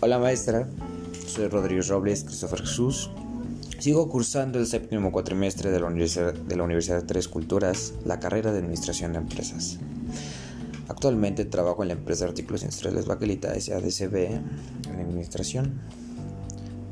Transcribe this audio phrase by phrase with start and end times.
[0.00, 0.68] Hola maestra,
[1.26, 3.10] soy Rodrigo Robles Christopher Jesús.
[3.80, 8.20] Sigo cursando el séptimo cuatrimestre de la, Universidad, de la Universidad de Tres Culturas, la
[8.20, 9.80] carrera de Administración de Empresas.
[10.86, 15.80] Actualmente trabajo en la empresa de artículos industriales Baquelita SADCB en administración,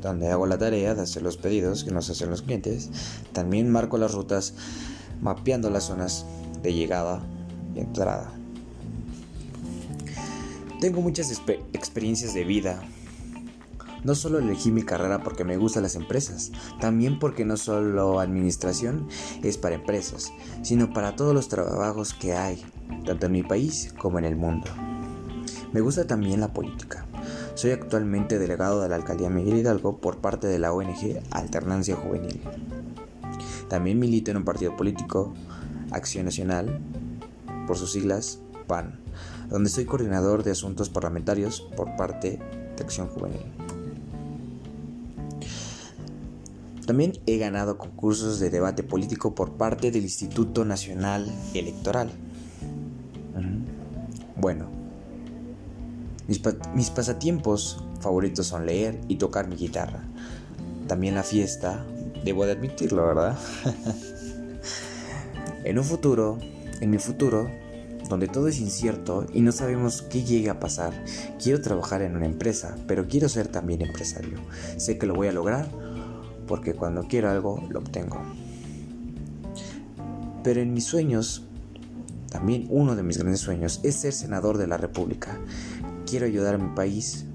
[0.01, 2.89] donde hago la tarea de hacer los pedidos que nos hacen los clientes.
[3.31, 4.53] También marco las rutas
[5.21, 6.25] mapeando las zonas
[6.61, 7.25] de llegada
[7.73, 8.33] y entrada.
[10.79, 11.31] Tengo muchas
[11.73, 12.83] experiencias de vida.
[14.03, 19.07] No solo elegí mi carrera porque me gustan las empresas, también porque no solo administración
[19.41, 22.63] es para empresas, sino para todos los trabajos que hay,
[23.05, 24.67] tanto en mi país como en el mundo.
[25.73, 27.07] Me gusta también la política.
[27.55, 32.39] Soy actualmente delegado de la alcaldía Miguel Hidalgo por parte de la ONG Alternancia Juvenil.
[33.67, 35.33] También milito en un partido político,
[35.89, 36.79] Acción Nacional,
[37.65, 39.06] por sus siglas PAN,
[39.49, 42.39] donde soy coordinador de asuntos parlamentarios por parte
[42.75, 43.45] de Acción Juvenil.
[46.85, 52.09] También he ganado concursos de debate político por parte del Instituto Nacional Electoral.
[54.39, 54.69] Bueno,
[56.27, 60.03] mis, pasatiempos favoritos son leer y tocar mi guitarra.
[60.87, 61.83] También la fiesta,
[62.23, 63.37] debo de admitirlo, ¿verdad?
[65.63, 66.37] en un futuro,
[66.79, 67.49] en mi futuro,
[68.09, 70.93] donde todo es incierto y no sabemos qué llegue a pasar.
[71.41, 74.39] Quiero trabajar en una empresa, pero quiero ser también empresario.
[74.77, 75.69] Sé que lo voy a lograr
[76.47, 78.21] porque cuando quiero algo lo obtengo.
[80.43, 81.43] Pero en mis sueños,
[82.29, 85.39] también uno de mis grandes sueños es ser senador de la República.
[86.05, 87.25] Quiero ayudar a mi país,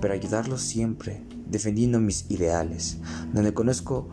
[0.00, 2.98] pero ayudarlo siempre, defendiendo mis ideales,
[3.32, 4.08] donde conozco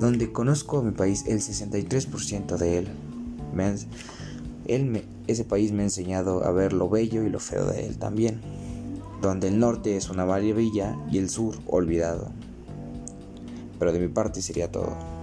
[0.00, 2.88] donde conozco a mi país el 63% de él.
[4.66, 7.98] Él ese país me ha enseñado a ver lo bello y lo feo de él
[7.98, 8.40] también,
[9.22, 12.30] donde el norte es una maravilla y el sur olvidado.
[13.78, 15.19] Pero de mi parte sería todo.